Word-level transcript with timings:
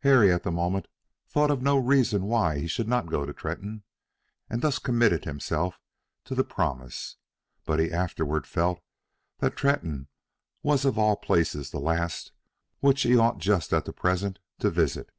Harry 0.00 0.32
at 0.32 0.44
the 0.44 0.50
moment 0.50 0.88
thought 1.28 1.50
of 1.50 1.60
no 1.60 1.76
reason 1.76 2.22
why 2.24 2.56
he 2.58 2.66
should 2.66 2.88
not 2.88 3.04
go 3.04 3.26
to 3.26 3.34
Tretton, 3.34 3.82
and 4.48 4.62
thus 4.62 4.78
committed 4.78 5.26
himself 5.26 5.78
to 6.24 6.34
the 6.34 6.42
promise; 6.42 7.16
but 7.66 7.78
he 7.78 7.92
afterward 7.92 8.46
felt 8.46 8.80
that 9.40 9.56
Tretton 9.58 10.06
was 10.62 10.86
of 10.86 10.98
all 10.98 11.16
places 11.16 11.68
the 11.70 11.80
last 11.80 12.32
which 12.80 13.02
he 13.02 13.14
ought 13.18 13.40
just 13.40 13.70
at 13.74 13.94
present 13.94 14.38
to 14.60 14.70
visit. 14.70 15.10